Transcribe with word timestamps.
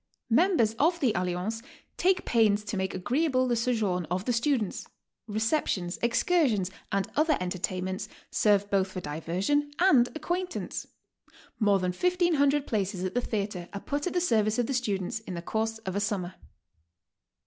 Members 0.31 0.73
of 0.79 0.99
the 0.99 1.13
Alliance 1.13 1.61
take 1.95 2.25
pains 2.25 2.63
to 2.63 2.75
make 2.75 2.95
agreeable 2.95 3.51
ihe 3.51 3.55
sojourn 3.55 4.05
of 4.09 4.25
the 4.25 4.33
students. 4.33 4.87
Receptions, 5.27 5.99
excursions 6.01 6.71
and 6.91 7.07
other 7.15 7.37
entertainments 7.39 8.09
serve 8.31 8.67
both 8.71 8.87
for 8.87 8.99
diversion 8.99 9.69
and 9.77 10.09
acquaint 10.15 10.55
ance. 10.55 10.87
More 11.59 11.77
than 11.77 11.91
1500 11.91 12.65
places 12.65 13.03
at 13.03 13.13
the 13.13 13.21
theatre 13.21 13.69
are 13.73 13.79
put 13.79 14.07
at 14.07 14.13
the 14.13 14.21
service 14.21 14.57
of 14.57 14.65
the 14.65 14.73
students 14.73 15.19
in 15.19 15.35
the 15.35 15.41
course 15.43 15.77
of 15.77 15.95
a 15.95 15.99
summer. 15.99 16.33